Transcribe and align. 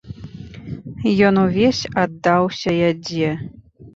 Ён 1.27 1.35
увесь 1.41 1.81
аддаўся 2.03 2.71
ядзе. 2.91 3.29